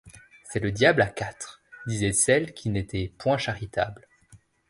[0.45, 4.07] C’est le diable à quatre, disaient celles qui n’étaient point charitables.